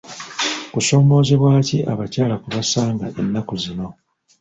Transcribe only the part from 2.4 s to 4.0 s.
kwe basanga ennaku zino?